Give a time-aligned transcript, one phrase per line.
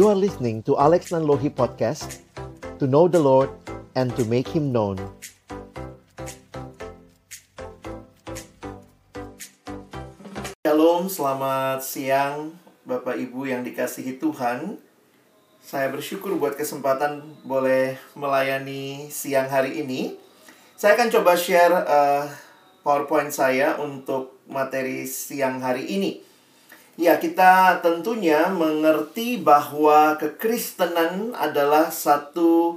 [0.00, 2.24] You are listening to Alex Nanlohi Podcast
[2.80, 3.52] To know the Lord
[3.92, 4.96] and to make Him known.
[10.64, 12.56] Shalom, selamat siang
[12.88, 14.80] Bapak Ibu yang dikasihi Tuhan.
[15.60, 20.16] Saya bersyukur buat kesempatan boleh melayani siang hari ini.
[20.80, 22.24] Saya akan coba share uh,
[22.80, 26.29] PowerPoint saya untuk materi siang hari ini
[27.00, 32.76] Ya, kita tentunya mengerti bahwa kekristenan adalah satu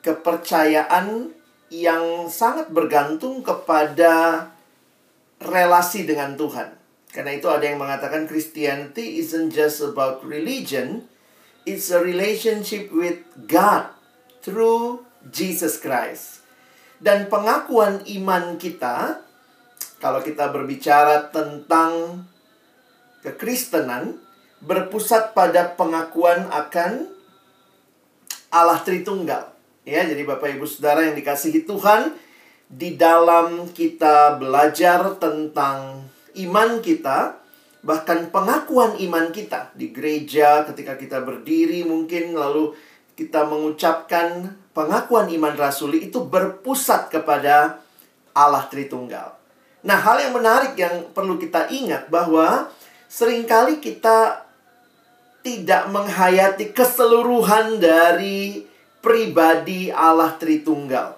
[0.00, 1.28] kepercayaan
[1.68, 4.48] yang sangat bergantung kepada
[5.36, 6.80] relasi dengan Tuhan.
[7.12, 11.12] Karena itu ada yang mengatakan Christianity isn't just about religion,
[11.68, 13.92] it's a relationship with God
[14.40, 16.40] through Jesus Christ.
[17.04, 19.20] Dan pengakuan iman kita
[20.00, 22.24] kalau kita berbicara tentang
[23.22, 24.18] kekristenan
[24.62, 27.06] berpusat pada pengakuan akan
[28.50, 29.54] Allah Tritunggal.
[29.88, 32.12] Ya, jadi Bapak Ibu Saudara yang dikasihi Tuhan,
[32.68, 36.04] di dalam kita belajar tentang
[36.36, 37.40] iman kita,
[37.80, 42.74] bahkan pengakuan iman kita di gereja ketika kita berdiri mungkin lalu
[43.16, 47.80] kita mengucapkan pengakuan iman rasuli itu berpusat kepada
[48.36, 49.34] Allah Tritunggal.
[49.82, 52.70] Nah, hal yang menarik yang perlu kita ingat bahwa
[53.08, 54.44] sering kali kita
[55.40, 58.68] tidak menghayati keseluruhan dari
[59.00, 61.16] pribadi Allah Tritunggal.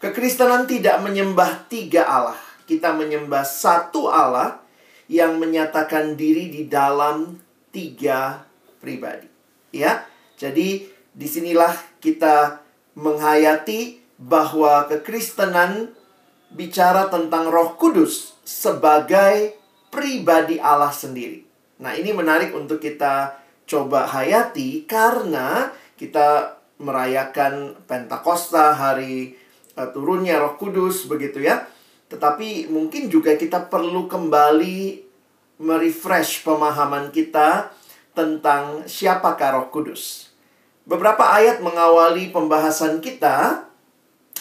[0.00, 2.40] Kekristenan tidak menyembah tiga Allah.
[2.64, 4.62] Kita menyembah satu Allah
[5.10, 7.36] yang menyatakan diri di dalam
[7.74, 8.46] tiga
[8.78, 9.26] pribadi.
[9.74, 10.06] Ya,
[10.38, 12.62] jadi di sinilah kita
[12.94, 15.92] menghayati bahwa kekristenan
[16.54, 19.57] bicara tentang Roh Kudus sebagai
[19.88, 21.44] pribadi Allah sendiri.
[21.78, 29.34] Nah, ini menarik untuk kita coba hayati karena kita merayakan Pentakosta, hari
[29.74, 31.66] uh, turunnya Roh Kudus begitu ya.
[32.08, 35.04] Tetapi mungkin juga kita perlu kembali
[35.60, 37.74] merefresh pemahaman kita
[38.14, 40.32] tentang siapakah Roh Kudus.
[40.88, 43.68] Beberapa ayat mengawali pembahasan kita.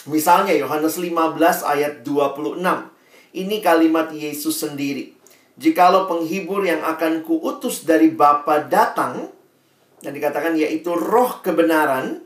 [0.07, 2.63] Misalnya Yohanes 15 ayat 26.
[3.35, 5.16] Ini kalimat Yesus sendiri.
[5.57, 9.34] Jikalau penghibur yang akan kuutus dari Bapa datang,
[10.06, 12.22] dan dikatakan yaitu roh kebenaran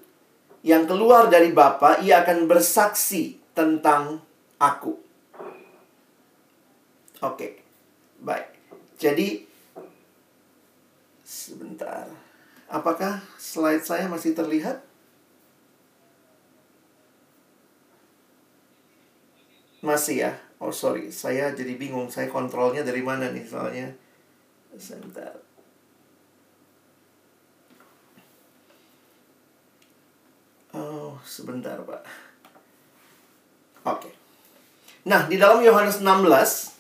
[0.61, 4.19] yang keluar dari Bapa, ia akan bersaksi tentang
[4.59, 4.99] aku.
[7.23, 7.63] Oke,
[8.19, 8.51] baik.
[8.99, 9.47] Jadi,
[11.23, 12.05] sebentar.
[12.67, 14.83] Apakah slide saya masih terlihat?
[19.81, 20.33] Masih ya?
[20.61, 22.13] Oh sorry, saya jadi bingung.
[22.13, 23.89] Saya kontrolnya dari mana nih soalnya.
[24.77, 25.33] Sebentar.
[30.77, 32.01] Oh, sebentar, Pak.
[33.89, 34.13] Oke.
[35.09, 36.77] Nah, di dalam Yohanes 16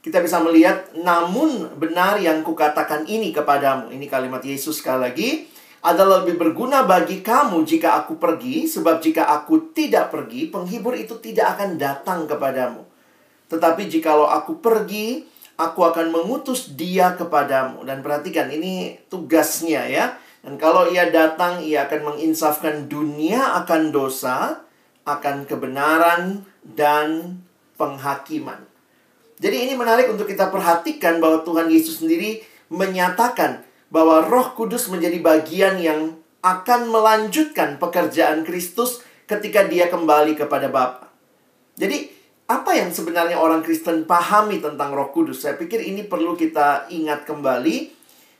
[0.00, 3.92] kita bisa melihat namun benar yang kukatakan ini kepadamu.
[3.92, 5.30] Ini kalimat Yesus sekali lagi
[5.84, 11.20] adalah lebih berguna bagi kamu jika aku pergi, sebab jika aku tidak pergi, penghibur itu
[11.20, 12.87] tidak akan datang kepadamu.
[13.48, 15.24] Tetapi jikalau aku pergi,
[15.56, 17.82] aku akan mengutus dia kepadamu.
[17.84, 20.16] Dan perhatikan, ini tugasnya ya.
[20.44, 24.62] Dan kalau ia datang, ia akan menginsafkan dunia akan dosa,
[25.08, 27.40] akan kebenaran, dan
[27.80, 28.60] penghakiman.
[29.38, 35.22] Jadi ini menarik untuk kita perhatikan bahwa Tuhan Yesus sendiri menyatakan bahwa Roh Kudus menjadi
[35.22, 41.08] bagian yang akan melanjutkan pekerjaan Kristus ketika dia kembali kepada Bapa.
[41.78, 42.17] Jadi,
[42.48, 45.44] apa yang sebenarnya orang Kristen pahami tentang Roh Kudus?
[45.44, 47.92] Saya pikir ini perlu kita ingat kembali.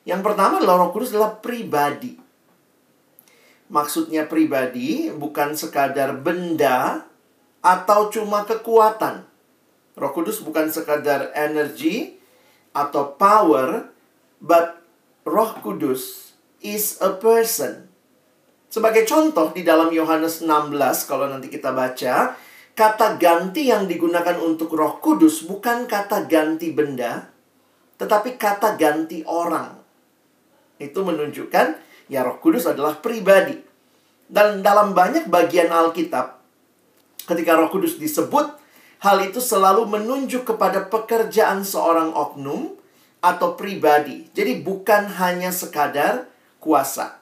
[0.09, 2.17] Yang pertama adalah Roh Kudus adalah pribadi.
[3.69, 7.05] Maksudnya pribadi bukan sekadar benda
[7.61, 9.29] atau cuma kekuatan.
[9.93, 12.16] Roh Kudus bukan sekadar energi
[12.72, 13.93] atau power,
[14.41, 14.81] but
[15.28, 16.33] Roh Kudus
[16.65, 17.93] is a person.
[18.72, 20.72] Sebagai contoh di dalam Yohanes 16
[21.04, 22.47] kalau nanti kita baca,
[22.78, 27.27] kata ganti yang digunakan untuk Roh Kudus bukan kata ganti benda,
[27.98, 29.75] tetapi kata ganti orang.
[30.78, 31.66] Itu menunjukkan
[32.07, 33.59] ya Roh Kudus adalah pribadi.
[34.30, 36.39] Dan dalam banyak bagian Alkitab
[37.27, 38.47] ketika Roh Kudus disebut,
[39.03, 42.78] hal itu selalu menunjuk kepada pekerjaan seorang oknum
[43.19, 44.30] atau pribadi.
[44.30, 46.30] Jadi bukan hanya sekadar
[46.63, 47.19] kuasa.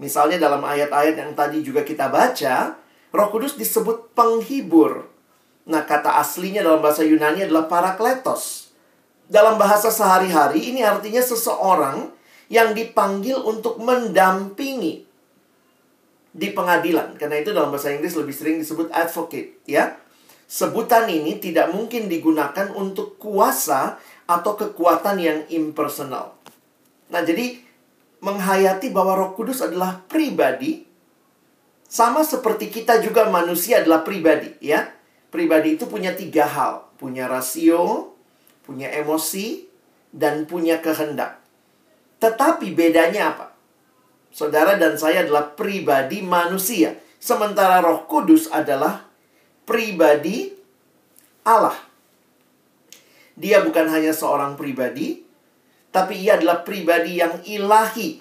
[0.00, 2.85] Misalnya dalam ayat-ayat yang tadi juga kita baca,
[3.16, 5.08] Roh Kudus disebut penghibur.
[5.66, 8.70] Nah, kata aslinya dalam bahasa Yunani adalah parakletos.
[9.26, 12.12] Dalam bahasa sehari-hari ini artinya seseorang
[12.46, 15.02] yang dipanggil untuk mendampingi
[16.30, 17.18] di pengadilan.
[17.18, 19.98] Karena itu dalam bahasa Inggris lebih sering disebut advocate, ya.
[20.46, 23.98] Sebutan ini tidak mungkin digunakan untuk kuasa
[24.30, 26.38] atau kekuatan yang impersonal.
[27.10, 27.58] Nah, jadi
[28.22, 30.85] menghayati bahwa Roh Kudus adalah pribadi
[31.86, 34.90] sama seperti kita juga manusia adalah pribadi, ya.
[35.30, 38.14] Pribadi itu punya tiga hal, punya rasio,
[38.66, 39.70] punya emosi,
[40.10, 41.38] dan punya kehendak.
[42.18, 43.46] Tetapi bedanya apa?
[44.34, 49.06] Saudara dan saya adalah pribadi manusia, sementara Roh Kudus adalah
[49.64, 50.52] pribadi
[51.46, 51.78] Allah.
[53.38, 55.22] Dia bukan hanya seorang pribadi,
[55.94, 58.20] tapi ia adalah pribadi yang ilahi.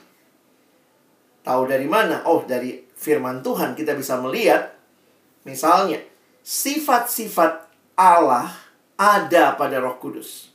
[1.41, 2.23] Tahu dari mana?
[2.27, 4.73] Oh, dari firman Tuhan kita bisa melihat
[5.43, 6.01] misalnya
[6.41, 8.51] sifat-sifat Allah
[8.95, 10.51] ada pada Roh Kudus.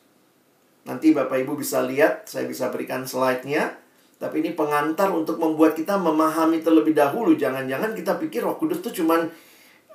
[0.88, 3.76] Nanti Bapak Ibu bisa lihat, saya bisa berikan slide-nya.
[4.20, 7.36] Tapi ini pengantar untuk membuat kita memahami terlebih dahulu.
[7.36, 9.28] Jangan-jangan kita pikir Roh Kudus itu cuman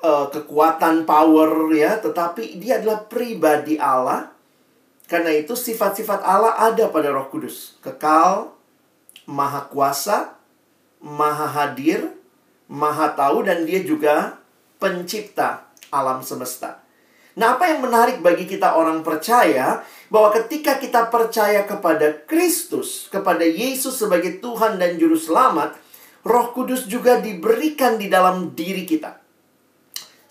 [0.01, 4.33] uh, kekuatan power ya, tetapi dia adalah pribadi Allah.
[5.05, 7.77] Karena itu sifat-sifat Allah ada pada Roh Kudus.
[7.85, 8.49] Kekal,
[9.29, 10.33] maha kuasa,
[11.03, 12.14] maha hadir,
[12.71, 14.41] maha tahu dan dia juga
[14.81, 16.85] pencipta alam semesta.
[17.35, 23.43] Nah, apa yang menarik bagi kita orang percaya bahwa ketika kita percaya kepada Kristus, kepada
[23.43, 25.75] Yesus sebagai Tuhan dan juru selamat,
[26.23, 29.19] Roh Kudus juga diberikan di dalam diri kita.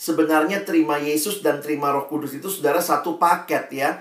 [0.00, 4.00] Sebenarnya terima Yesus dan terima Roh Kudus itu saudara satu paket ya.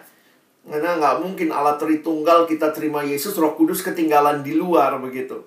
[0.63, 5.44] Karena nggak mungkin Allah Tritunggal kita terima Yesus, Roh Kudus ketinggalan di luar begitu.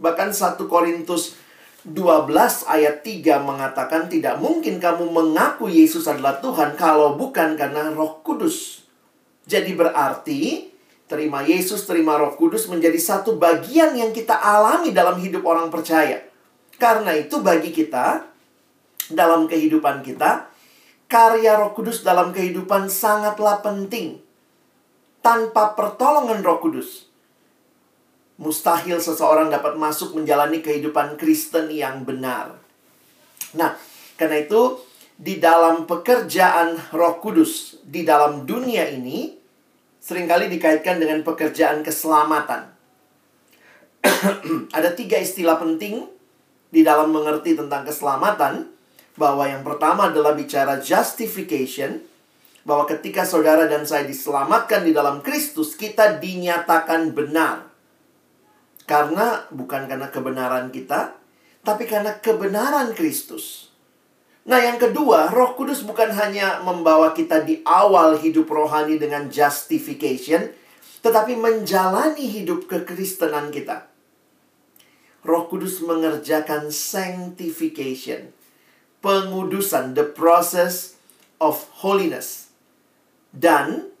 [0.00, 1.36] Bahkan 1 Korintus
[1.84, 8.24] 12 ayat 3 mengatakan tidak mungkin kamu mengaku Yesus adalah Tuhan kalau bukan karena Roh
[8.24, 8.88] Kudus.
[9.44, 10.72] Jadi berarti
[11.04, 16.24] terima Yesus, terima Roh Kudus menjadi satu bagian yang kita alami dalam hidup orang percaya.
[16.80, 18.32] Karena itu bagi kita
[19.12, 20.48] dalam kehidupan kita,
[21.04, 24.24] karya Roh Kudus dalam kehidupan sangatlah penting.
[25.20, 27.03] Tanpa pertolongan Roh Kudus,
[28.38, 32.58] mustahil seseorang dapat masuk menjalani kehidupan Kristen yang benar.
[33.54, 33.78] Nah,
[34.18, 34.82] karena itu
[35.14, 39.38] di dalam pekerjaan Roh Kudus di dalam dunia ini
[40.02, 42.74] sering kali dikaitkan dengan pekerjaan keselamatan.
[44.76, 46.04] Ada tiga istilah penting
[46.68, 48.74] di dalam mengerti tentang keselamatan
[49.14, 52.02] bahwa yang pertama adalah bicara justification,
[52.66, 57.73] bahwa ketika saudara dan saya diselamatkan di dalam Kristus, kita dinyatakan benar.
[58.84, 61.16] Karena bukan karena kebenaran kita,
[61.64, 63.72] tapi karena kebenaran Kristus.
[64.44, 70.52] Nah, yang kedua, Roh Kudus bukan hanya membawa kita di awal hidup rohani dengan justification,
[71.00, 73.88] tetapi menjalani hidup kekristenan kita.
[75.24, 78.36] Roh Kudus mengerjakan sanctification
[79.04, 80.96] pengudusan, the process
[81.36, 82.48] of holiness.
[83.28, 83.92] Dan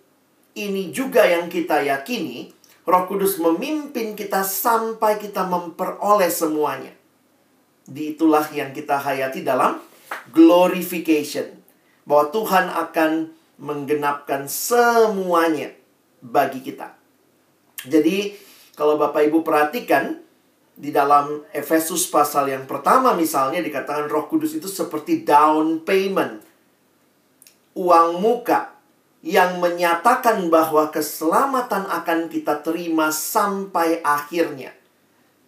[0.56, 6.92] ini juga yang kita yakini, Roh Kudus memimpin kita sampai kita memperoleh semuanya.
[7.84, 9.80] Di itulah yang kita hayati dalam
[10.36, 11.64] glorification.
[12.04, 15.72] Bahwa Tuhan akan menggenapkan semuanya
[16.20, 16.92] bagi kita.
[17.88, 18.36] Jadi,
[18.76, 20.20] kalau Bapak Ibu perhatikan,
[20.74, 26.42] di dalam Efesus pasal yang pertama misalnya dikatakan Roh Kudus itu seperti down payment.
[27.78, 28.73] Uang muka
[29.24, 34.76] yang menyatakan bahwa keselamatan akan kita terima sampai akhirnya.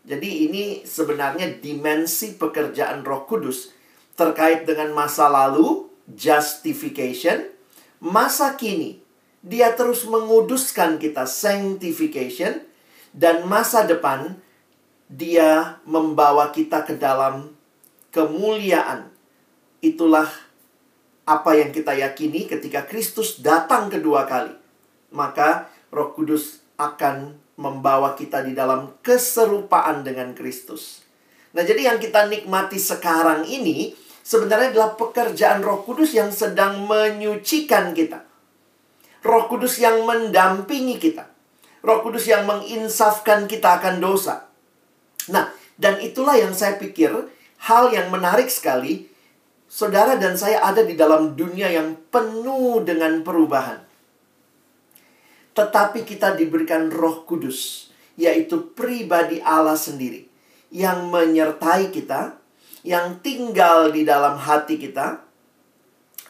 [0.08, 3.76] Jadi ini sebenarnya dimensi pekerjaan Roh Kudus
[4.16, 7.52] terkait dengan masa lalu, justification,
[8.00, 9.04] masa kini,
[9.44, 12.64] dia terus menguduskan kita, sanctification,
[13.12, 14.40] dan masa depan,
[15.04, 17.52] dia membawa kita ke dalam
[18.08, 19.12] kemuliaan.
[19.84, 20.45] Itulah
[21.26, 24.54] apa yang kita yakini ketika Kristus datang kedua kali.
[25.10, 31.02] Maka Roh Kudus akan membawa kita di dalam keserupaan dengan Kristus.
[31.56, 37.96] Nah, jadi yang kita nikmati sekarang ini sebenarnya adalah pekerjaan Roh Kudus yang sedang menyucikan
[37.96, 38.22] kita.
[39.26, 41.26] Roh Kudus yang mendampingi kita.
[41.80, 44.46] Roh Kudus yang menginsafkan kita akan dosa.
[45.32, 47.10] Nah, dan itulah yang saya pikir
[47.66, 49.08] hal yang menarik sekali.
[49.76, 53.84] Saudara dan saya ada di dalam dunia yang penuh dengan perubahan.
[55.52, 60.32] Tetapi kita diberikan Roh Kudus, yaitu pribadi Allah sendiri
[60.72, 62.40] yang menyertai kita,
[62.88, 65.20] yang tinggal di dalam hati kita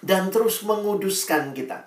[0.02, 1.86] dan terus menguduskan kita.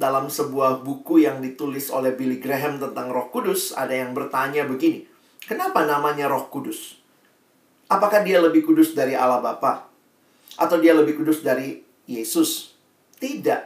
[0.00, 5.04] dalam sebuah buku yang ditulis oleh Billy Graham tentang Roh Kudus, ada yang bertanya begini,
[5.44, 6.96] kenapa namanya Roh Kudus?
[7.84, 9.89] Apakah dia lebih kudus dari Allah Bapa?
[10.60, 12.76] Atau dia lebih kudus dari Yesus?
[13.16, 13.62] Tidak.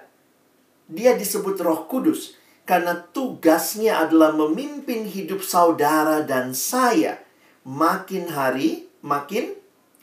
[0.94, 7.20] Dia disebut Roh Kudus karena tugasnya adalah memimpin hidup saudara dan saya
[7.66, 9.52] makin hari makin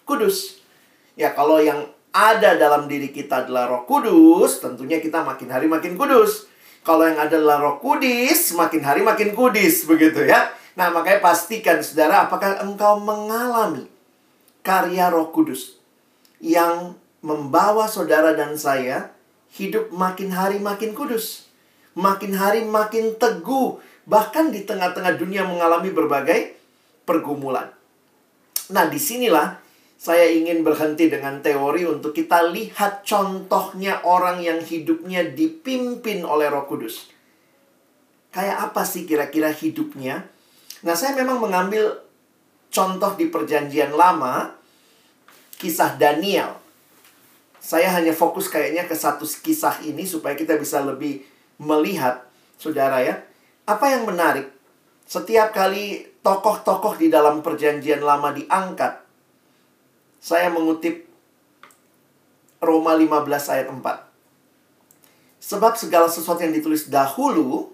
[0.06, 0.62] kudus.
[1.18, 5.96] Ya, kalau yang ada dalam diri kita adalah Roh Kudus, tentunya kita makin hari makin
[5.96, 6.52] kudus.
[6.82, 10.50] Kalau yang adalah Roh Kudus, makin hari makin kudus, begitu ya.
[10.74, 13.86] Nah, makanya pastikan Saudara, apakah engkau mengalami
[14.66, 15.81] karya Roh Kudus
[16.42, 19.14] yang membawa saudara dan saya
[19.54, 21.46] hidup makin hari makin kudus,
[21.94, 23.78] makin hari makin teguh,
[24.10, 26.58] bahkan di tengah-tengah dunia mengalami berbagai
[27.06, 27.70] pergumulan.
[28.74, 29.62] Nah, di sinilah
[30.02, 36.66] saya ingin berhenti dengan teori untuk kita lihat contohnya orang yang hidupnya dipimpin oleh Roh
[36.66, 37.14] Kudus.
[38.34, 40.26] Kayak apa sih kira-kira hidupnya?
[40.82, 42.02] Nah, saya memang mengambil
[42.74, 44.61] contoh di Perjanjian Lama,
[45.62, 46.58] kisah Daniel.
[47.62, 51.22] Saya hanya fokus kayaknya ke satu kisah ini supaya kita bisa lebih
[51.62, 52.26] melihat,
[52.58, 53.22] saudara ya.
[53.70, 54.50] Apa yang menarik?
[55.06, 59.06] Setiap kali tokoh-tokoh di dalam Perjanjian Lama diangkat,
[60.18, 61.06] saya mengutip
[62.58, 63.86] Roma 15 ayat 4.
[65.42, 67.70] Sebab segala sesuatu yang ditulis dahulu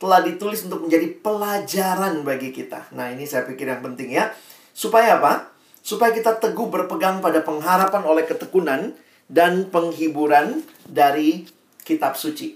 [0.00, 2.88] telah ditulis untuk menjadi pelajaran bagi kita.
[2.96, 4.32] Nah, ini saya pikir yang penting ya.
[4.72, 5.51] Supaya apa?
[5.82, 8.94] Supaya kita teguh berpegang pada pengharapan oleh ketekunan
[9.26, 11.46] dan penghiburan dari
[11.82, 12.54] kitab suci.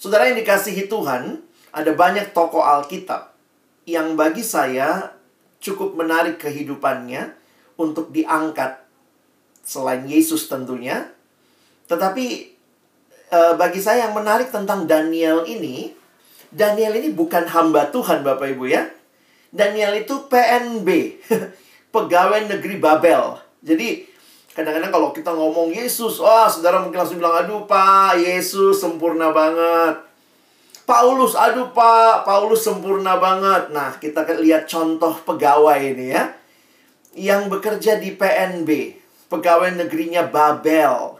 [0.00, 3.36] Saudara yang dikasihi Tuhan, ada banyak tokoh Alkitab
[3.84, 5.12] yang bagi saya
[5.60, 7.36] cukup menarik kehidupannya
[7.76, 8.80] untuk diangkat
[9.60, 11.12] selain Yesus tentunya.
[11.86, 12.26] Tetapi
[13.28, 15.92] e, bagi saya yang menarik tentang Daniel ini,
[16.50, 18.88] Daniel ini bukan hamba Tuhan Bapak Ibu ya.
[19.50, 20.88] Daniel itu PNB,
[21.90, 23.38] pegawai negeri Babel.
[23.60, 24.06] Jadi
[24.54, 30.06] kadang-kadang kalau kita ngomong Yesus, wah saudara mungkin langsung bilang, aduh Pak, Yesus sempurna banget.
[30.86, 33.70] Paulus, aduh Pak, Paulus sempurna banget.
[33.70, 36.34] Nah, kita lihat contoh pegawai ini ya
[37.14, 38.70] yang bekerja di PNB,
[39.26, 41.18] pegawai negerinya Babel.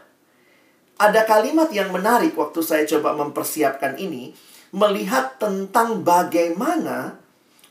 [1.01, 4.31] Ada kalimat yang menarik waktu saya coba mempersiapkan ini,
[4.71, 7.17] melihat tentang bagaimana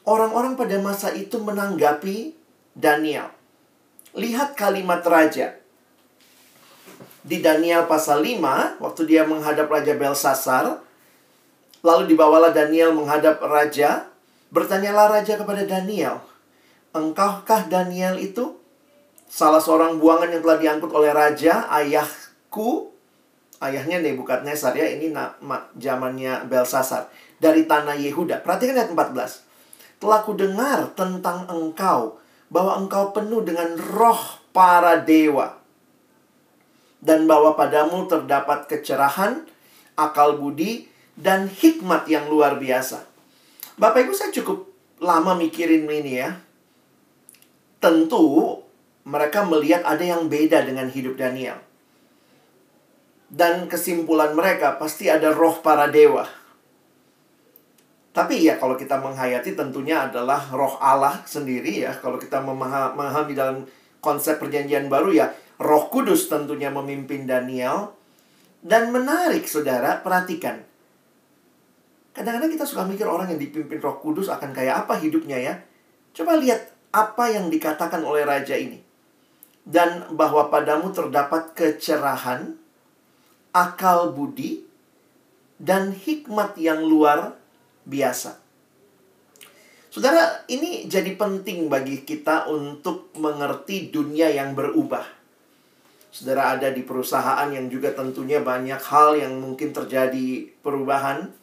[0.04, 2.39] orang-orang pada masa itu menanggapi
[2.80, 3.28] Daniel.
[4.16, 5.60] Lihat kalimat raja.
[7.20, 10.80] Di Daniel pasal 5, waktu dia menghadap Raja Belsasar,
[11.84, 14.08] lalu dibawalah Daniel menghadap raja,
[14.49, 16.25] bertanyalah raja kepada Daniel,
[16.96, 18.56] engkaukah Daniel itu?
[19.30, 22.90] Salah seorang buangan yang telah diangkut oleh raja, ayahku,
[23.62, 28.42] ayahnya Nebukadnezar ya, ini nama zamannya Belsasar, dari tanah Yehuda.
[28.42, 30.00] Perhatikan ayat 14.
[30.00, 32.19] Telah ku dengar tentang engkau,
[32.50, 35.57] bahwa engkau penuh dengan roh para dewa.
[37.00, 39.49] Dan bahwa padamu terdapat kecerahan,
[39.97, 43.09] akal budi, dan hikmat yang luar biasa.
[43.80, 44.69] Bapak Ibu saya cukup
[45.00, 46.37] lama mikirin ini ya
[47.80, 48.61] tentu
[49.09, 51.59] mereka melihat ada yang beda dengan hidup Daniel.
[53.33, 56.28] Dan kesimpulan mereka pasti ada roh para dewa.
[58.11, 61.95] Tapi ya kalau kita menghayati tentunya adalah roh Allah sendiri ya.
[61.95, 63.62] Kalau kita memahami dalam
[64.02, 65.26] konsep perjanjian baru ya
[65.61, 67.95] roh kudus tentunya memimpin Daniel.
[68.61, 70.61] Dan menarik saudara, perhatikan.
[72.12, 75.55] Kadang-kadang kita suka mikir orang yang dipimpin roh kudus akan kayak apa hidupnya ya.
[76.12, 78.76] Coba lihat apa yang dikatakan oleh raja ini.
[79.64, 82.52] Dan bahwa padamu terdapat kecerahan,
[83.57, 84.61] akal budi,
[85.57, 87.39] dan hikmat yang luar
[87.84, 88.40] biasa.
[89.90, 95.02] Saudara, ini jadi penting bagi kita untuk mengerti dunia yang berubah.
[96.14, 101.34] Saudara ada di perusahaan yang juga tentunya banyak hal yang mungkin terjadi perubahan.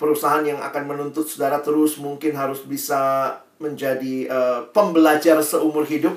[0.00, 6.14] Perusahaan yang akan menuntut saudara terus mungkin harus bisa menjadi uh, pembelajar seumur hidup,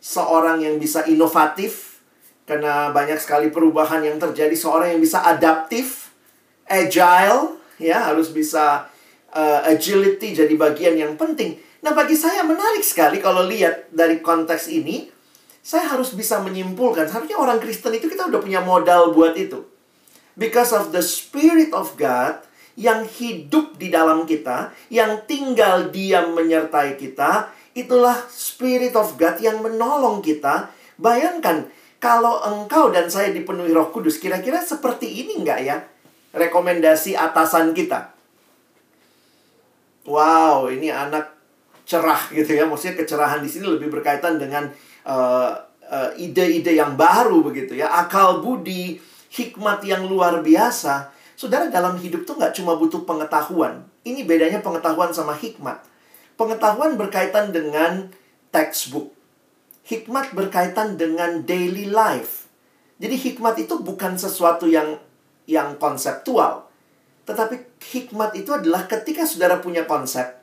[0.00, 2.00] seorang yang bisa inovatif
[2.48, 6.08] karena banyak sekali perubahan yang terjadi, seorang yang bisa adaptif,
[6.64, 8.86] agile, ya harus bisa
[9.34, 11.58] uh, agility jadi bagian yang penting.
[11.82, 15.06] Nah, bagi saya menarik sekali kalau lihat dari konteks ini,
[15.62, 19.62] saya harus bisa menyimpulkan, seharusnya orang Kristen itu kita udah punya modal buat itu.
[20.34, 22.42] Because of the Spirit of God,
[22.78, 29.58] yang hidup di dalam kita, yang tinggal diam menyertai kita, itulah Spirit of God yang
[29.62, 30.70] menolong kita.
[30.98, 35.82] Bayangkan, Kalau engkau dan saya dipenuhi roh kudus, kira-kira seperti ini nggak ya?
[36.32, 38.12] Rekomendasi atasan kita.
[40.08, 41.32] Wow, ini anak
[41.88, 42.64] cerah gitu ya.
[42.64, 44.68] Maksudnya kecerahan di sini lebih berkaitan dengan
[45.04, 45.52] uh,
[45.88, 47.88] uh, ide-ide yang baru begitu ya.
[47.92, 49.00] Akal budi,
[49.32, 51.12] hikmat yang luar biasa.
[51.38, 53.84] Saudara dalam hidup tuh nggak cuma butuh pengetahuan.
[54.04, 55.80] Ini bedanya pengetahuan sama hikmat.
[56.40, 58.08] Pengetahuan berkaitan dengan
[58.48, 59.18] textbook
[59.88, 62.46] hikmat berkaitan dengan daily life.
[63.00, 65.00] Jadi hikmat itu bukan sesuatu yang
[65.48, 66.68] yang konseptual.
[67.24, 70.38] Tetapi hikmat itu adalah ketika saudara punya konsep,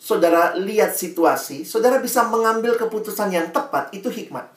[0.00, 4.48] saudara lihat situasi, saudara bisa mengambil keputusan yang tepat, itu hikmat.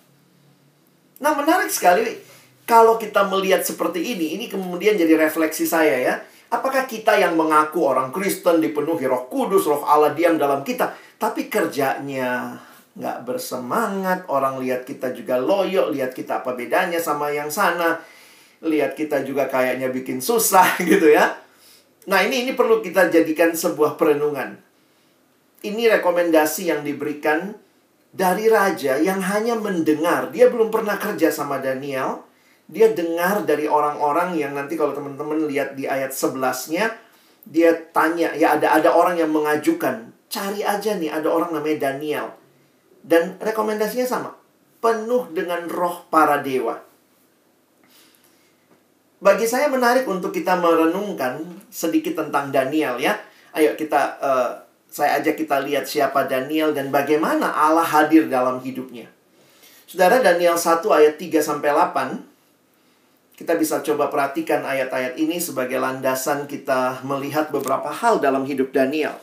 [1.20, 2.16] Nah, menarik sekali
[2.64, 6.16] kalau kita melihat seperti ini, ini kemudian jadi refleksi saya ya.
[6.50, 11.46] Apakah kita yang mengaku orang Kristen dipenuhi roh kudus, roh Allah diam dalam kita, tapi
[11.46, 12.58] kerjanya
[12.98, 18.02] nggak bersemangat, orang lihat kita juga loyo, lihat kita apa bedanya sama yang sana,
[18.66, 21.40] lihat kita juga kayaknya bikin susah gitu ya.
[22.10, 24.58] Nah ini ini perlu kita jadikan sebuah perenungan.
[25.60, 27.52] Ini rekomendasi yang diberikan
[28.10, 30.32] dari raja yang hanya mendengar.
[30.32, 32.24] Dia belum pernah kerja sama Daniel.
[32.70, 36.94] Dia dengar dari orang-orang yang nanti kalau teman-teman lihat di ayat 11-nya,
[37.50, 42.38] dia tanya, ya ada ada orang yang mengajukan, cari aja nih ada orang namanya Daniel
[43.04, 44.32] dan rekomendasinya sama.
[44.80, 46.89] Penuh dengan roh para dewa.
[49.20, 53.20] Bagi saya menarik untuk kita merenungkan sedikit tentang Daniel ya.
[53.52, 54.52] Ayo kita uh,
[54.88, 59.12] saya ajak kita lihat siapa Daniel dan bagaimana Allah hadir dalam hidupnya.
[59.84, 66.48] Saudara Daniel 1 ayat 3 sampai 8 kita bisa coba perhatikan ayat-ayat ini sebagai landasan
[66.48, 69.20] kita melihat beberapa hal dalam hidup Daniel.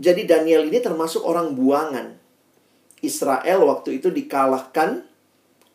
[0.00, 2.16] Jadi Daniel ini termasuk orang buangan.
[3.04, 5.04] Israel waktu itu dikalahkan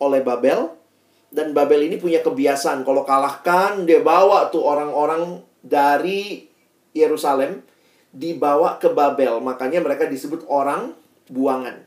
[0.02, 0.79] oleh Babel
[1.30, 6.50] dan Babel ini punya kebiasaan kalau kalahkan dia bawa tuh orang-orang dari
[6.94, 7.62] Yerusalem
[8.10, 9.38] dibawa ke Babel.
[9.38, 10.98] Makanya mereka disebut orang
[11.30, 11.86] buangan.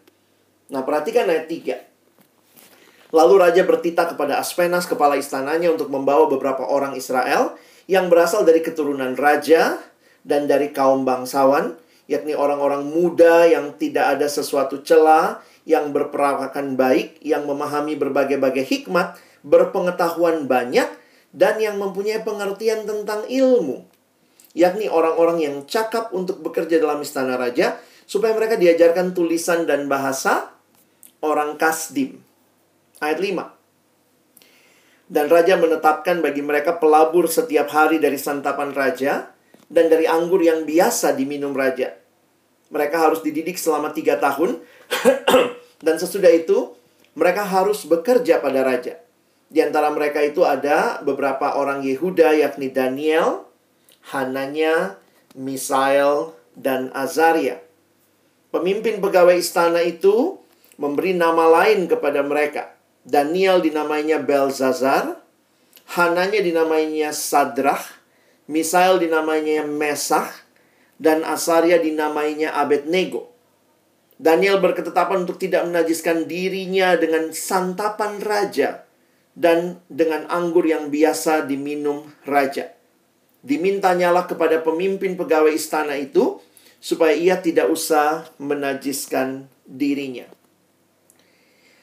[0.71, 3.13] Nah, perhatikan ayat 3.
[3.13, 7.59] Lalu raja bertitah kepada Aspenas, kepala istananya untuk membawa beberapa orang Israel
[7.91, 9.77] yang berasal dari keturunan raja
[10.25, 11.77] dan dari kaum bangsawan
[12.11, 19.17] yakni orang-orang muda yang tidak ada sesuatu celah, yang berperawakan baik, yang memahami berbagai-bagai hikmat,
[19.43, 20.89] berpengetahuan banyak,
[21.33, 23.85] dan yang mempunyai pengertian tentang ilmu.
[24.53, 30.53] Yakni orang-orang yang cakap untuk bekerja dalam istana raja, supaya mereka diajarkan tulisan dan bahasa
[31.25, 32.21] orang Kasdim.
[33.01, 33.49] Ayat 5.
[35.13, 39.33] Dan raja menetapkan bagi mereka pelabur setiap hari dari santapan raja,
[39.73, 41.97] dan dari anggur yang biasa diminum raja.
[42.69, 44.61] Mereka harus dididik selama tiga tahun,
[45.85, 46.77] dan sesudah itu
[47.17, 49.02] mereka harus bekerja pada raja.
[49.53, 53.45] Di antara mereka itu ada beberapa orang Yehuda, yakni Daniel,
[54.09, 54.97] Hananya,
[55.37, 57.61] Misael, dan Azaria.
[58.49, 60.41] Pemimpin pegawai istana itu
[60.81, 62.73] memberi nama lain kepada mereka.
[63.05, 65.21] Daniel dinamainya Belzazar,
[66.01, 68.01] Hananya dinamainya Sadrach,
[68.49, 70.33] Misael dinamainya Mesah,
[70.97, 73.29] dan Asaria dinamainya Abednego.
[74.17, 78.89] Daniel berketetapan untuk tidak menajiskan dirinya dengan santapan raja
[79.33, 82.73] dan dengan anggur yang biasa diminum raja.
[83.43, 86.39] Dimintanyalah kepada pemimpin pegawai istana itu
[86.79, 90.29] supaya ia tidak usah menajiskan dirinya.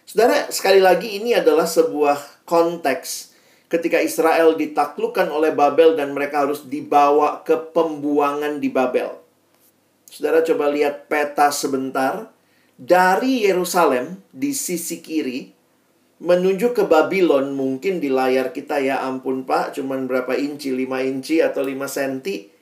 [0.09, 3.29] Saudara, sekali lagi ini adalah sebuah konteks
[3.69, 9.13] ketika Israel ditaklukkan oleh Babel dan mereka harus dibawa ke pembuangan di Babel.
[10.09, 12.33] Saudara coba lihat peta sebentar.
[12.79, 15.51] Dari Yerusalem di sisi kiri
[16.19, 21.39] menuju ke Babylon mungkin di layar kita ya ampun Pak cuman berapa inci 5 inci
[21.39, 22.59] atau 5 senti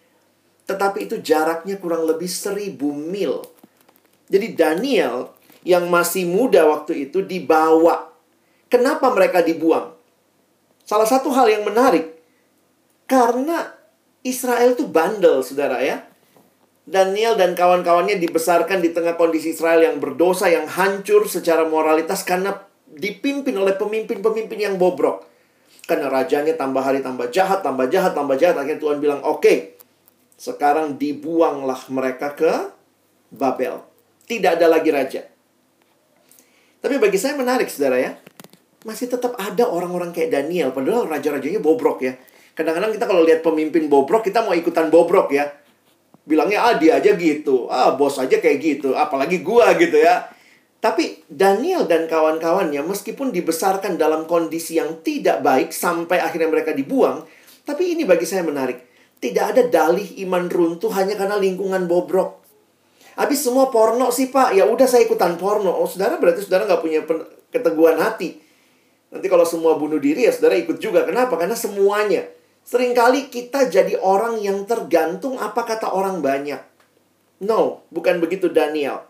[0.67, 3.39] tetapi itu jaraknya kurang lebih 1000 mil.
[4.27, 5.31] Jadi Daniel
[5.63, 8.11] yang masih muda waktu itu dibawa.
[8.67, 9.95] Kenapa mereka dibuang?
[10.83, 12.19] Salah satu hal yang menarik,
[13.07, 13.71] karena
[14.27, 16.03] Israel itu bandel, saudara ya.
[16.87, 22.66] Daniel dan kawan-kawannya dibesarkan di tengah kondisi Israel yang berdosa, yang hancur secara moralitas karena
[22.93, 25.27] dipimpin oleh pemimpin-pemimpin yang bobrok.
[25.87, 28.55] Karena rajanya tambah hari tambah jahat, tambah jahat, tambah jahat.
[28.59, 29.57] Akhirnya Tuhan bilang, oke, okay,
[30.35, 32.51] sekarang dibuanglah mereka ke
[33.31, 33.83] Babel.
[34.27, 35.23] Tidak ada lagi raja.
[36.83, 38.11] Tapi bagi saya menarik, saudara ya
[38.87, 40.71] masih tetap ada orang-orang kayak Daniel.
[40.71, 42.15] Padahal raja-rajanya bobrok ya.
[42.55, 45.51] Kadang-kadang kita kalau lihat pemimpin bobrok, kita mau ikutan bobrok ya.
[46.23, 47.67] Bilangnya, ah dia aja gitu.
[47.67, 48.95] Ah bos aja kayak gitu.
[48.95, 50.31] Apalagi gua gitu ya.
[50.77, 57.25] Tapi Daniel dan kawan-kawannya meskipun dibesarkan dalam kondisi yang tidak baik sampai akhirnya mereka dibuang,
[57.65, 58.85] tapi ini bagi saya menarik.
[59.17, 62.45] Tidak ada dalih iman runtuh hanya karena lingkungan bobrok.
[63.17, 65.73] Habis semua porno sih pak, ya udah saya ikutan porno.
[65.73, 67.01] Oh saudara berarti saudara nggak punya
[67.49, 68.37] keteguhan hati.
[69.09, 71.01] Nanti kalau semua bunuh diri ya saudara ikut juga.
[71.01, 71.33] Kenapa?
[71.33, 72.29] Karena semuanya.
[72.67, 76.61] Seringkali kita jadi orang yang tergantung apa kata orang banyak.
[77.41, 79.06] No, bukan begitu Daniel.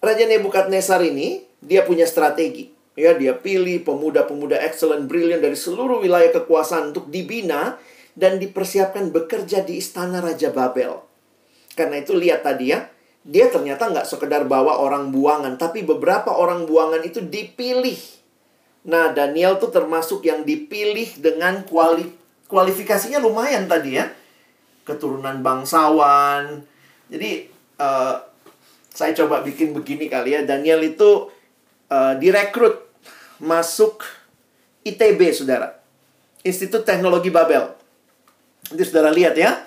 [0.00, 2.72] Raja Nebukadnezar ini, dia punya strategi.
[2.96, 7.76] Ya, dia pilih pemuda-pemuda excellent, brilliant dari seluruh wilayah kekuasaan untuk dibina
[8.16, 11.04] dan dipersiapkan bekerja di istana Raja Babel.
[11.76, 12.88] Karena itu lihat tadi ya,
[13.20, 18.00] dia ternyata nggak sekedar bawa orang buangan, tapi beberapa orang buangan itu dipilih.
[18.88, 22.06] Nah, Daniel tuh termasuk yang dipilih dengan kuali
[22.46, 24.06] kualifikasinya lumayan tadi ya
[24.86, 26.62] keturunan bangsawan.
[27.10, 27.50] Jadi
[27.82, 28.16] uh,
[28.96, 30.40] saya coba bikin begini kali ya.
[30.48, 31.28] Daniel itu
[31.92, 32.80] uh, direkrut
[33.36, 34.00] masuk
[34.88, 35.76] ITB, saudara.
[36.40, 37.76] Institut Teknologi Babel.
[38.72, 39.60] Nanti saudara lihat ya.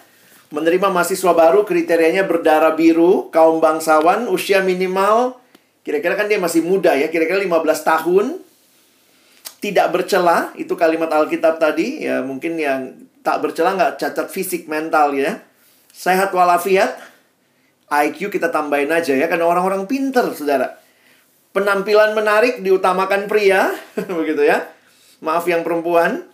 [0.49, 5.37] Menerima mahasiswa baru kriterianya berdarah biru, kaum bangsawan, usia minimal
[5.85, 7.49] kira-kira kan dia masih muda ya, kira-kira 15
[7.81, 8.25] tahun.
[9.59, 15.11] Tidak bercela, itu kalimat Alkitab tadi, ya mungkin yang tak bercela nggak cacat fisik mental
[15.17, 15.43] ya.
[15.91, 16.95] Sehat walafiat,
[17.89, 20.77] IQ kita tambahin aja ya, karena orang-orang pinter, saudara.
[21.49, 23.73] Penampilan menarik diutamakan pria,
[24.21, 24.69] begitu ya.
[25.19, 26.29] Maaf yang perempuan,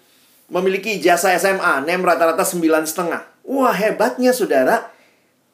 [0.51, 3.21] memiliki jasa SMA, NEM rata-rata sembilan setengah.
[3.45, 4.91] Wah hebatnya saudara,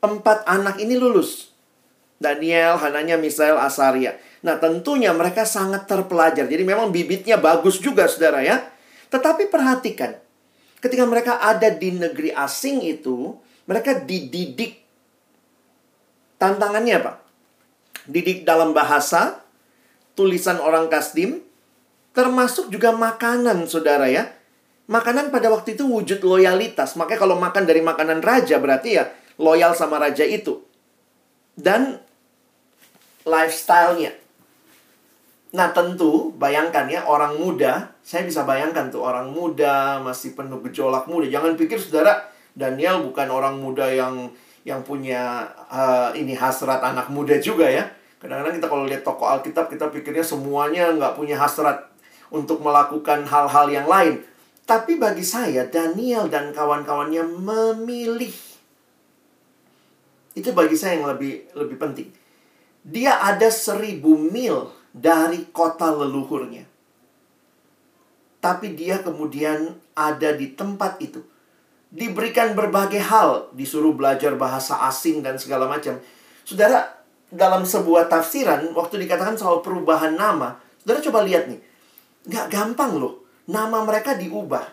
[0.02, 1.52] empat anak ini lulus.
[2.22, 4.14] Daniel, Hananya, Misael, Asaria.
[4.46, 6.46] Nah tentunya mereka sangat terpelajar.
[6.46, 8.62] Jadi memang bibitnya bagus juga saudara ya.
[9.10, 10.18] Tetapi perhatikan,
[10.82, 14.81] ketika mereka ada di negeri asing itu, mereka dididik.
[16.42, 17.22] Tantangannya apa?
[18.10, 19.46] Didik dalam bahasa,
[20.18, 21.38] tulisan orang Kasdim,
[22.18, 24.26] termasuk juga makanan, saudara ya.
[24.90, 26.98] Makanan pada waktu itu wujud loyalitas.
[26.98, 30.66] Makanya kalau makan dari makanan raja berarti ya loyal sama raja itu.
[31.54, 32.02] Dan
[33.22, 34.18] lifestyle-nya.
[35.54, 41.06] Nah tentu bayangkan ya orang muda, saya bisa bayangkan tuh orang muda masih penuh gejolak
[41.06, 41.30] muda.
[41.30, 42.28] Jangan pikir saudara
[42.58, 44.34] Daniel bukan orang muda yang
[44.68, 47.90] yang punya uh, ini hasrat anak muda juga ya.
[48.22, 51.90] Kadang-kadang kita kalau lihat toko Alkitab kita pikirnya semuanya nggak punya hasrat
[52.30, 54.22] untuk melakukan hal-hal yang lain.
[54.66, 58.52] Tapi bagi saya Daniel dan kawan-kawannya memilih
[60.32, 62.10] itu bagi saya yang lebih lebih penting.
[62.82, 66.66] Dia ada seribu mil dari kota leluhurnya.
[68.42, 71.22] Tapi dia kemudian ada di tempat itu.
[71.92, 76.00] Diberikan berbagai hal, disuruh belajar bahasa asing dan segala macam.
[76.48, 76.88] Saudara,
[77.28, 81.60] dalam sebuah tafsiran, waktu dikatakan soal perubahan nama, saudara coba lihat nih.
[82.32, 84.64] Nggak gampang loh, nama mereka diubah.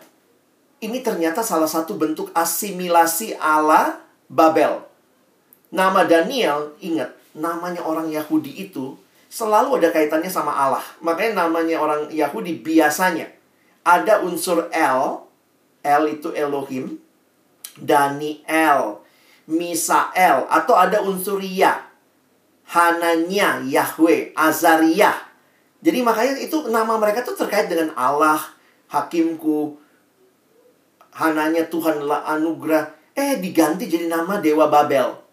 [0.78, 3.98] Ini ternyata salah satu bentuk asimilasi ala
[4.30, 4.78] Babel.
[5.74, 8.94] Nama Daniel, ingat, namanya orang Yahudi itu
[9.26, 10.86] selalu ada kaitannya sama Allah.
[11.02, 13.26] Makanya namanya orang Yahudi biasanya
[13.82, 15.22] ada unsur El,
[15.82, 16.98] El itu Elohim,
[17.82, 19.02] Daniel,
[19.48, 21.88] Misael, atau ada unsur Ya,
[22.68, 25.16] Hananya, Yahweh, Azariah.
[25.80, 28.42] Jadi makanya itu nama mereka tuh terkait dengan Allah,
[28.90, 29.78] Hakimku,
[31.16, 32.94] Hananya Tuhan anugerah.
[33.18, 35.28] Eh diganti jadi nama Dewa Babel.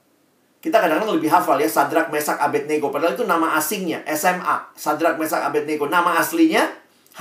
[0.58, 2.90] Kita kadang-kadang lebih hafal ya Sadrak Mesak Abednego.
[2.90, 5.86] Padahal itu nama asingnya SMA Sadrak Mesak Abednego.
[5.86, 6.66] Nama aslinya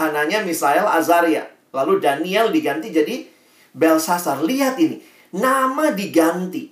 [0.01, 3.29] Hananya Misael Azaria lalu Daniel diganti jadi
[3.75, 4.41] Belsasar.
[4.41, 5.03] Lihat ini
[5.35, 6.71] nama diganti.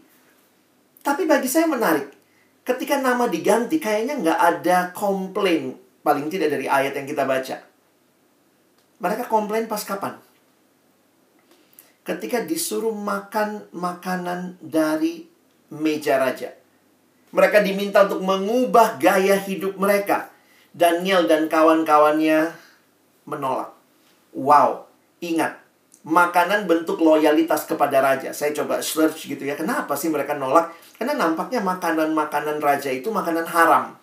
[1.02, 2.14] Tapi bagi saya menarik.
[2.62, 5.74] Ketika nama diganti kayaknya nggak ada komplain
[6.06, 7.58] paling tidak dari ayat yang kita baca.
[9.02, 10.14] Mereka komplain pas kapan?
[12.06, 15.26] Ketika disuruh makan makanan dari
[15.74, 16.54] meja raja.
[17.32, 20.30] Mereka diminta untuk mengubah gaya hidup mereka.
[20.70, 22.52] Daniel dan kawan-kawannya
[23.24, 23.72] menolak.
[24.34, 24.90] Wow,
[25.22, 25.61] ingat,
[26.02, 28.34] makanan bentuk loyalitas kepada raja.
[28.34, 30.74] Saya coba search gitu ya, kenapa sih mereka nolak?
[30.98, 33.94] Karena nampaknya makanan-makanan raja itu makanan haram.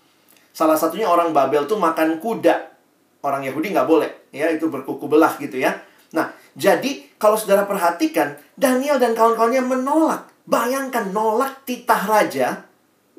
[0.55, 2.71] Salah satunya orang Babel tuh makan kuda.
[3.19, 5.75] Orang Yahudi nggak boleh, ya itu berkuku belah gitu ya.
[6.15, 10.31] Nah, jadi kalau saudara perhatikan, Daniel dan kawan-kawannya menolak.
[10.47, 12.65] Bayangkan nolak titah raja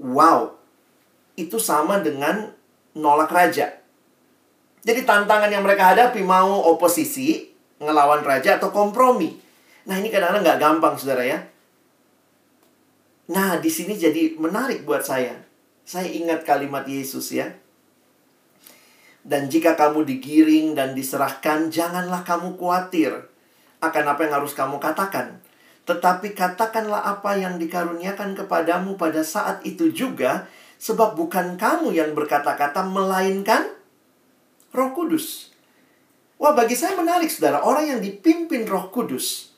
[0.01, 0.57] wow,
[1.37, 2.51] itu sama dengan
[2.97, 3.77] nolak raja.
[4.81, 7.50] Jadi tantangan yang mereka hadapi mau oposisi,
[7.81, 9.41] ngelawan raja atau kompromi.
[9.89, 11.41] Nah ini kadang-kadang nggak gampang saudara ya.
[13.33, 15.35] Nah di sini jadi menarik buat saya.
[15.83, 17.51] Saya ingat kalimat Yesus ya.
[19.21, 23.29] Dan jika kamu digiring dan diserahkan, janganlah kamu khawatir
[23.81, 25.41] akan apa yang harus kamu katakan.
[25.85, 30.49] Tetapi katakanlah apa yang dikaruniakan kepadamu pada saat itu juga,
[30.81, 33.69] sebab bukan kamu yang berkata-kata, melainkan
[34.73, 35.50] Roh Kudus.
[36.41, 37.61] Wah, bagi saya menarik, saudara.
[37.61, 39.53] Orang yang dipimpin Roh Kudus,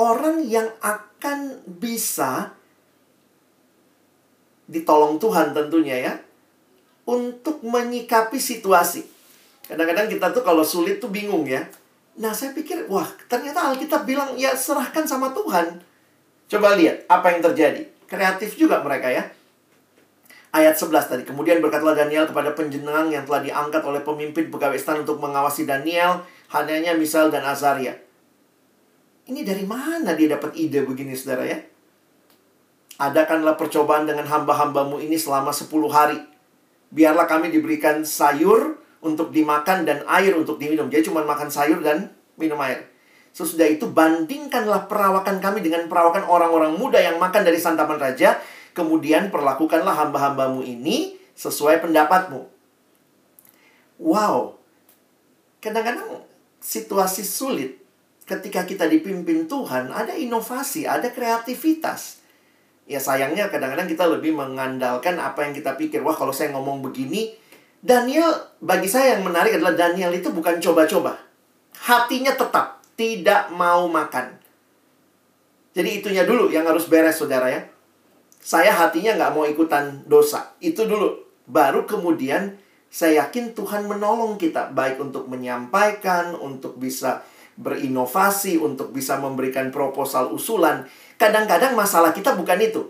[0.00, 2.56] orang yang akan bisa
[4.64, 6.14] ditolong Tuhan tentunya ya,
[7.04, 9.04] untuk menyikapi situasi.
[9.68, 11.68] Kadang-kadang kita tuh kalau sulit tuh bingung ya.
[12.16, 15.84] Nah, saya pikir, wah, ternyata Alkitab bilang, ya serahkan sama Tuhan.
[16.48, 17.84] Coba lihat apa yang terjadi.
[18.08, 19.28] Kreatif juga mereka ya.
[20.50, 21.22] Ayat 11 tadi.
[21.22, 26.26] Kemudian berkatalah Daniel kepada penjenengan yang telah diangkat oleh pemimpin pegawai istana untuk mengawasi Daniel,
[26.50, 27.94] Hananya, Misal, dan Azaria.
[29.30, 31.58] Ini dari mana dia dapat ide begini, saudara ya?
[32.98, 36.18] Adakanlah percobaan dengan hamba-hambamu ini selama 10 hari.
[36.90, 40.90] Biarlah kami diberikan sayur untuk dimakan dan air untuk diminum.
[40.90, 42.90] Jadi cuma makan sayur dan minum air.
[43.30, 49.34] Sesudah itu bandingkanlah perawakan kami dengan perawakan orang-orang muda yang makan dari santapan raja Kemudian
[49.34, 52.46] perlakukanlah hamba-hambamu ini sesuai pendapatmu.
[54.00, 54.60] Wow.
[55.58, 56.22] Kadang-kadang
[56.62, 57.80] situasi sulit
[58.24, 62.22] ketika kita dipimpin Tuhan, ada inovasi, ada kreativitas.
[62.86, 66.02] Ya sayangnya kadang-kadang kita lebih mengandalkan apa yang kita pikir.
[66.02, 67.34] Wah kalau saya ngomong begini,
[67.82, 68.30] Daniel,
[68.62, 71.18] bagi saya yang menarik adalah Daniel itu bukan coba-coba.
[71.86, 74.36] Hatinya tetap tidak mau makan.
[75.70, 77.62] Jadi itunya dulu yang harus beres saudara ya
[78.40, 80.56] saya hatinya nggak mau ikutan dosa.
[80.64, 81.20] Itu dulu.
[81.44, 82.56] Baru kemudian
[82.88, 84.72] saya yakin Tuhan menolong kita.
[84.72, 87.20] Baik untuk menyampaikan, untuk bisa
[87.60, 90.88] berinovasi, untuk bisa memberikan proposal usulan.
[91.20, 92.82] Kadang-kadang masalah kita bukan itu.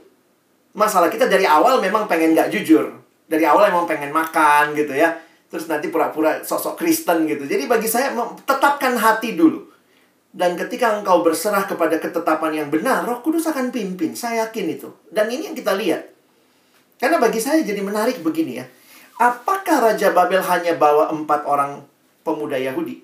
[0.70, 2.94] Masalah kita dari awal memang pengen nggak jujur.
[3.26, 5.18] Dari awal emang pengen makan gitu ya.
[5.50, 7.42] Terus nanti pura-pura sosok Kristen gitu.
[7.42, 8.14] Jadi bagi saya
[8.46, 9.66] tetapkan hati dulu.
[10.30, 14.14] Dan ketika engkau berserah kepada ketetapan yang benar, Roh Kudus akan pimpin.
[14.14, 14.88] Saya yakin itu.
[15.10, 16.06] Dan ini yang kita lihat.
[17.02, 18.66] Karena bagi saya jadi menarik begini ya.
[19.18, 21.82] Apakah Raja Babel hanya bawa empat orang
[22.22, 23.02] pemuda Yahudi?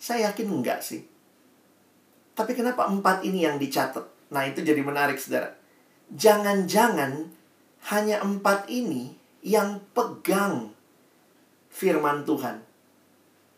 [0.00, 1.04] Saya yakin enggak sih.
[2.32, 4.06] Tapi kenapa empat ini yang dicatat?
[4.30, 5.52] Nah itu jadi menarik saudara.
[6.14, 7.28] Jangan-jangan
[7.92, 10.72] hanya empat ini yang pegang
[11.68, 12.67] firman Tuhan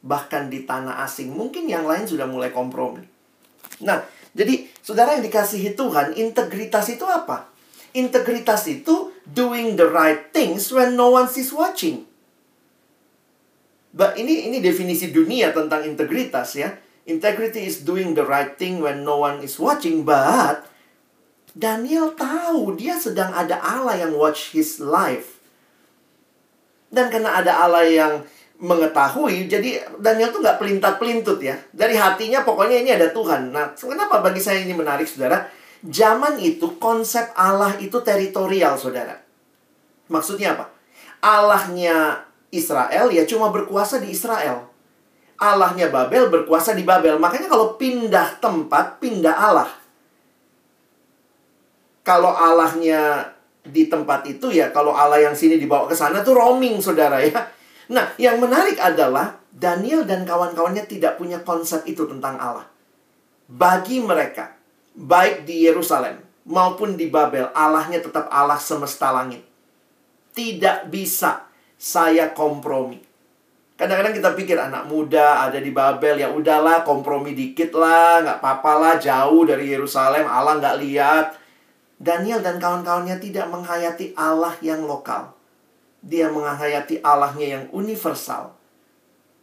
[0.01, 1.33] bahkan di tanah asing.
[1.33, 3.05] Mungkin yang lain sudah mulai kompromi.
[3.85, 7.49] Nah, jadi saudara yang dikasihi Tuhan, integritas itu apa?
[7.91, 12.07] Integritas itu doing the right things when no one is watching.
[13.91, 16.71] But ini ini definisi dunia tentang integritas ya.
[17.11, 20.63] Integrity is doing the right thing when no one is watching, but
[21.59, 25.43] Daniel tahu dia sedang ada Allah yang watch his life.
[26.91, 28.13] Dan karena ada Allah yang
[28.61, 31.57] mengetahui jadi Daniel tuh nggak pelintat pelintut ya.
[31.73, 33.51] Dari hatinya pokoknya ini ada Tuhan.
[33.51, 35.49] Nah kenapa bagi saya ini menarik saudara?
[35.81, 39.17] Zaman itu konsep Allah itu teritorial saudara.
[40.13, 40.69] Maksudnya apa?
[41.25, 44.69] Allahnya Israel ya cuma berkuasa di Israel.
[45.41, 47.17] Allahnya Babel berkuasa di Babel.
[47.17, 49.73] Makanya kalau pindah tempat pindah Allah.
[52.05, 53.25] Kalau Allahnya
[53.65, 57.45] di tempat itu ya kalau Allah yang sini dibawa ke sana tuh roaming saudara ya
[57.91, 62.71] Nah, yang menarik adalah Daniel dan kawan-kawannya tidak punya konsep itu tentang Allah.
[63.51, 64.55] Bagi mereka,
[64.95, 69.43] baik di Yerusalem maupun di Babel, Allahnya tetap Allah semesta langit.
[70.31, 73.03] Tidak bisa saya kompromi.
[73.75, 78.73] Kadang-kadang kita pikir anak muda ada di Babel, ya udahlah kompromi dikit lah, nggak apa-apa
[78.79, 81.27] lah, jauh dari Yerusalem, Allah nggak lihat.
[81.99, 85.40] Daniel dan kawan-kawannya tidak menghayati Allah yang lokal
[86.01, 88.57] dia menghayati Allahnya yang universal.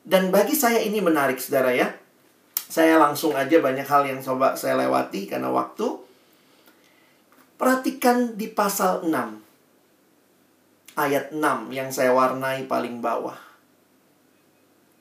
[0.08, 1.94] Dan bagi saya ini menarik, saudara ya.
[2.68, 6.04] Saya langsung aja banyak hal yang coba saya lewati karena waktu.
[7.58, 9.14] Perhatikan di pasal 6.
[10.98, 13.38] Ayat 6 yang saya warnai paling bawah.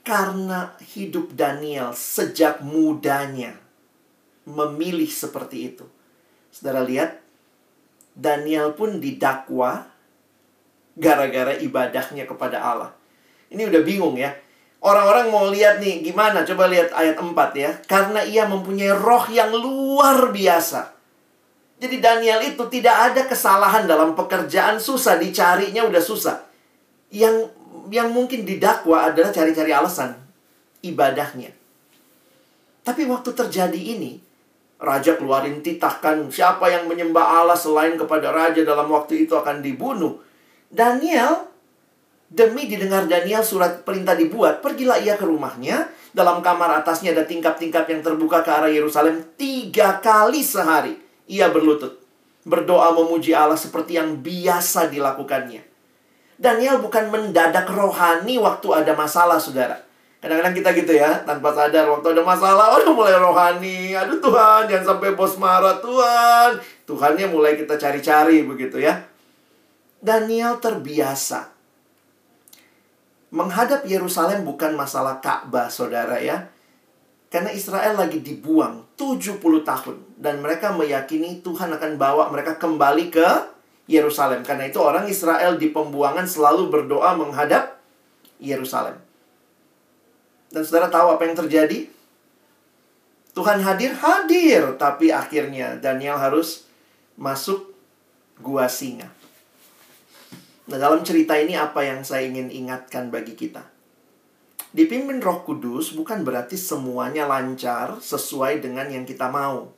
[0.07, 3.59] Karena hidup Daniel sejak mudanya
[4.47, 5.85] memilih seperti itu.
[6.55, 7.19] Saudara lihat,
[8.15, 9.91] Daniel pun didakwa
[10.97, 12.91] gara-gara ibadahnya kepada Allah.
[13.53, 14.33] Ini udah bingung ya.
[14.81, 16.43] Orang-orang mau lihat nih gimana?
[16.43, 17.71] Coba lihat ayat 4 ya.
[17.85, 20.97] Karena ia mempunyai roh yang luar biasa.
[21.77, 26.41] Jadi Daniel itu tidak ada kesalahan dalam pekerjaan susah dicarinya udah susah.
[27.13, 27.53] Yang
[27.93, 30.17] yang mungkin didakwa adalah cari-cari alasan
[30.81, 31.53] ibadahnya.
[32.83, 34.23] Tapi waktu terjadi ini,
[34.77, 40.21] Raja keluarin titahkan siapa yang menyembah Allah selain kepada raja dalam waktu itu akan dibunuh.
[40.77, 41.49] Daniel
[42.29, 45.89] demi didengar Daniel surat perintah dibuat, pergilah ia ke rumahnya.
[46.13, 49.25] Dalam kamar atasnya ada tingkap-tingkap yang terbuka ke arah Yerusalem.
[49.41, 50.97] Tiga kali sehari
[51.29, 52.01] ia berlutut.
[52.45, 55.65] Berdoa memuji Allah seperti yang biasa dilakukannya.
[56.37, 59.81] Daniel bukan mendadak rohani waktu ada masalah, saudara.
[60.21, 63.97] Kadang-kadang kita gitu ya, tanpa sadar waktu ada masalah, aduh mulai rohani.
[63.97, 66.61] Aduh Tuhan, jangan sampai bos marah Tuhan.
[66.85, 69.16] Tuhannya mulai kita cari-cari begitu ya.
[70.01, 71.53] Daniel terbiasa.
[73.33, 76.49] Menghadap Yerusalem bukan masalah Ka'bah, saudara ya.
[77.27, 79.97] Karena Israel lagi dibuang 70 tahun.
[80.17, 83.29] Dan mereka meyakini Tuhan akan bawa mereka kembali ke
[83.91, 84.47] Yerusalem.
[84.47, 87.77] Karena itu orang Israel di pembuangan selalu berdoa menghadap
[88.39, 88.97] Yerusalem.
[90.53, 91.91] Dan saudara tahu apa yang terjadi?
[93.35, 94.79] Tuhan hadir, hadir.
[94.79, 96.65] Tapi akhirnya Daniel harus
[97.19, 97.75] masuk
[98.41, 99.16] gua singa.
[100.67, 103.67] Nah dalam cerita ini apa yang saya ingin ingatkan bagi kita?
[104.75, 109.77] Dipimpin roh kudus bukan berarti semuanya lancar sesuai dengan yang kita mau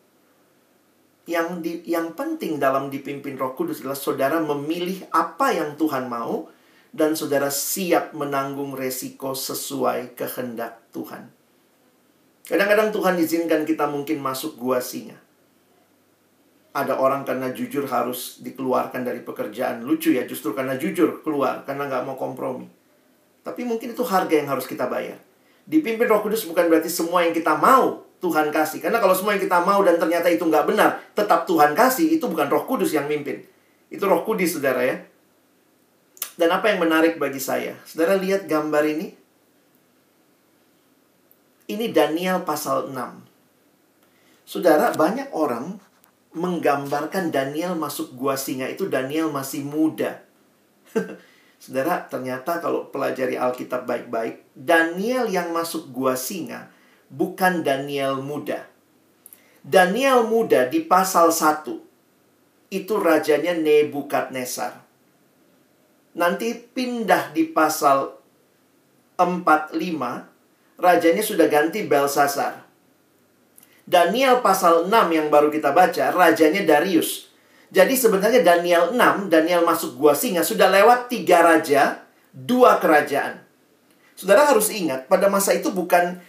[1.29, 6.49] yang di, yang penting dalam dipimpin Roh Kudus adalah saudara memilih apa yang Tuhan mau
[6.89, 11.29] dan saudara siap menanggung resiko sesuai kehendak Tuhan.
[12.49, 15.21] Kadang-kadang Tuhan izinkan kita mungkin masuk gua singa.
[16.77, 19.83] Ada orang karena jujur harus dikeluarkan dari pekerjaan.
[19.83, 22.69] Lucu ya, justru karena jujur keluar, karena nggak mau kompromi.
[23.43, 25.17] Tapi mungkin itu harga yang harus kita bayar.
[25.65, 28.85] Dipimpin roh kudus bukan berarti semua yang kita mau Tuhan kasih.
[28.85, 32.25] Karena kalau semua yang kita mau dan ternyata itu nggak benar, tetap Tuhan kasih, itu
[32.29, 33.41] bukan roh kudus yang mimpin.
[33.89, 34.97] Itu roh kudus, saudara ya.
[36.39, 37.75] Dan apa yang menarik bagi saya?
[37.83, 39.17] Saudara lihat gambar ini.
[41.69, 42.97] Ini Daniel pasal 6.
[44.49, 45.77] Saudara, banyak orang
[46.37, 50.21] menggambarkan Daniel masuk gua singa itu Daniel masih muda.
[51.63, 56.71] Saudara, ternyata kalau pelajari Alkitab baik-baik, Daniel yang masuk gua singa
[57.09, 58.69] bukan Daniel muda.
[59.65, 64.85] Daniel muda di pasal 1 itu rajanya Nebukadnezar.
[66.17, 68.17] Nanti pindah di pasal
[69.19, 72.68] 4 5 rajanya sudah ganti Belsasar.
[73.89, 77.33] Daniel pasal 6 yang baru kita baca rajanya Darius.
[77.73, 82.05] Jadi sebenarnya Daniel 6, Daniel masuk gua singa sudah lewat tiga raja,
[82.37, 83.41] dua kerajaan.
[84.13, 86.21] Saudara harus ingat, pada masa itu bukan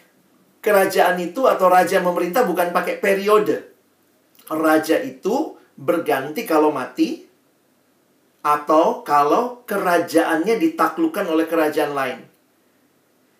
[0.63, 3.76] kerajaan itu atau raja memerintah bukan pakai periode.
[4.48, 7.28] Raja itu berganti kalau mati
[8.39, 12.19] atau kalau kerajaannya ditaklukkan oleh kerajaan lain.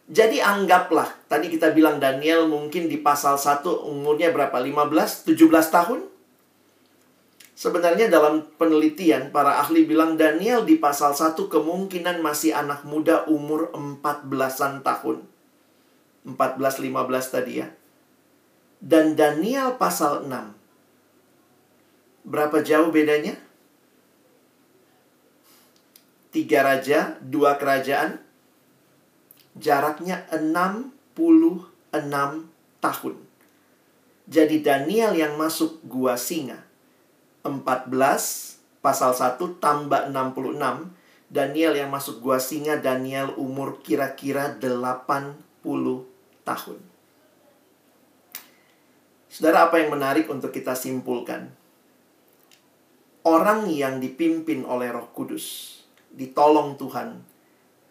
[0.10, 4.58] Jadi anggaplah, tadi kita bilang Daniel mungkin di pasal 1 umurnya berapa?
[4.58, 6.10] 15, 17 tahun?
[7.54, 13.70] Sebenarnya dalam penelitian, para ahli bilang Daniel di pasal 1 kemungkinan masih anak muda umur
[13.76, 15.22] 14-an tahun.
[16.26, 17.70] 14-15 tadi ya.
[18.82, 20.58] Dan Daniel pasal 6.
[22.26, 23.38] Berapa jauh bedanya?
[26.34, 28.22] Tiga raja, dua kerajaan.
[29.60, 30.96] Jaraknya 66
[32.80, 33.16] tahun.
[34.30, 36.64] Jadi Daniel yang masuk gua singa.
[37.44, 37.92] 14
[38.80, 40.96] pasal 1 tambah 66.
[41.30, 45.38] Daniel yang masuk gua singa, Daniel umur kira-kira 80
[46.48, 46.80] tahun.
[49.30, 51.54] Saudara, apa yang menarik untuk kita simpulkan?
[53.22, 55.78] Orang yang dipimpin oleh Roh Kudus,
[56.10, 57.22] ditolong Tuhan,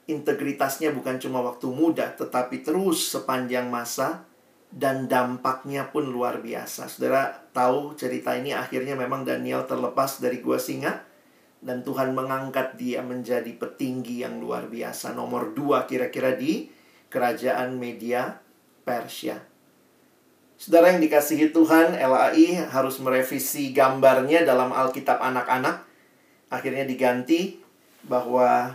[0.08, 4.24] integritasnya bukan cuma waktu muda, tetapi terus sepanjang masa,
[4.72, 6.88] dan dampaknya pun luar biasa.
[6.88, 11.04] Saudara tahu cerita ini akhirnya memang Daniel terlepas dari gua singa,
[11.60, 15.12] dan Tuhan mengangkat dia menjadi petinggi yang luar biasa.
[15.12, 16.72] Nomor dua kira-kira di
[17.12, 18.40] kerajaan media
[18.88, 19.36] Persia.
[20.58, 25.86] Saudara yang dikasihi Tuhan, LAI harus merevisi gambarnya dalam Alkitab anak-anak.
[26.50, 27.60] Akhirnya diganti
[28.02, 28.74] bahwa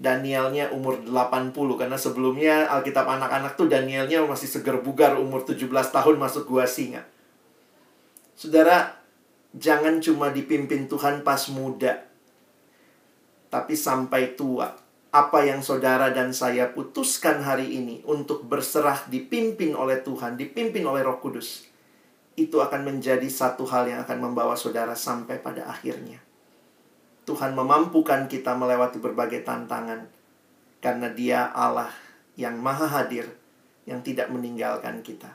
[0.00, 6.16] Danielnya umur 80 karena sebelumnya Alkitab anak-anak tuh Danielnya masih seger bugar umur 17 tahun
[6.16, 7.04] masuk gua singa.
[8.32, 8.96] Saudara,
[9.52, 12.00] jangan cuma dipimpin Tuhan pas muda,
[13.52, 14.72] tapi sampai tua
[15.10, 21.02] apa yang saudara dan saya putuskan hari ini untuk berserah dipimpin oleh Tuhan, dipimpin oleh
[21.02, 21.66] Roh Kudus,
[22.38, 26.29] itu akan menjadi satu hal yang akan membawa saudara sampai pada akhirnya.
[27.30, 30.10] Tuhan memampukan kita melewati berbagai tantangan
[30.82, 31.94] karena Dia Allah
[32.34, 33.30] yang Maha Hadir
[33.86, 35.30] yang tidak meninggalkan kita.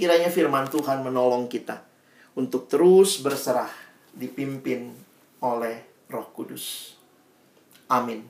[0.00, 1.84] Kiranya firman Tuhan menolong kita
[2.32, 3.68] untuk terus berserah
[4.16, 4.96] dipimpin
[5.44, 6.96] oleh Roh Kudus.
[7.92, 8.24] Amin.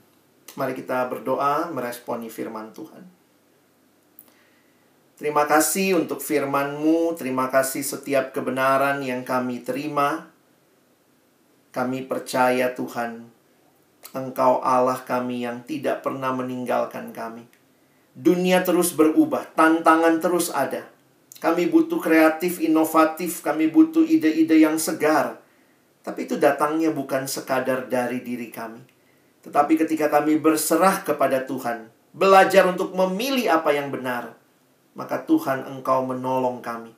[0.58, 3.06] Mari kita berdoa meresponi firman Tuhan.
[5.14, 10.33] Terima kasih untuk firman-Mu, terima kasih setiap kebenaran yang kami terima.
[11.74, 13.34] Kami percaya Tuhan,
[14.14, 17.50] Engkau Allah kami yang tidak pernah meninggalkan kami.
[18.14, 20.86] Dunia terus berubah, tantangan terus ada.
[21.42, 25.42] Kami butuh kreatif, inovatif, kami butuh ide-ide yang segar.
[26.06, 28.78] Tapi itu datangnya bukan sekadar dari diri kami.
[29.42, 34.38] Tetapi ketika kami berserah kepada Tuhan, belajar untuk memilih apa yang benar,
[34.94, 36.94] maka Tuhan engkau menolong kami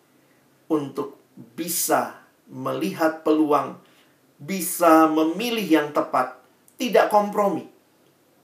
[0.69, 1.17] untuk
[1.57, 3.81] bisa melihat peluang,
[4.37, 6.37] bisa memilih yang tepat,
[6.77, 7.69] tidak kompromi.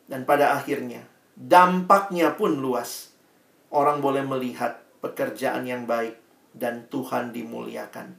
[0.09, 1.05] Dan pada akhirnya,
[1.37, 3.13] dampaknya pun luas.
[3.73, 6.17] Orang boleh melihat pekerjaan yang baik,
[6.53, 8.17] dan Tuhan dimuliakan.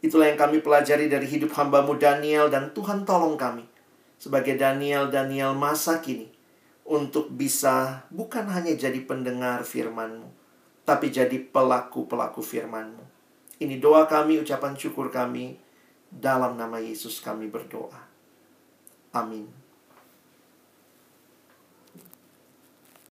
[0.00, 3.64] Itulah yang kami pelajari dari hidup hambamu Daniel dan Tuhan tolong kami
[4.16, 6.32] sebagai Daniel-Daniel masa kini
[6.88, 10.30] untuk bisa bukan hanya jadi pendengar firmanmu,
[10.88, 13.04] tapi jadi pelaku-pelaku firmanmu.
[13.56, 15.56] Ini doa kami, ucapan syukur kami,
[16.10, 18.06] dalam nama Yesus kami berdoa.
[19.12, 19.65] Amin.